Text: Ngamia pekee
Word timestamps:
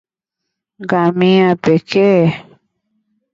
Ngamia 0.81 1.49
pekee 1.63 2.25